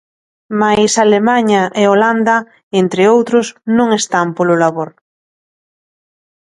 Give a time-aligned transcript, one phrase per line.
[0.61, 2.37] Mais Alemaña e Holanda,
[2.81, 3.45] entre outros,
[3.77, 4.89] non están polo labor.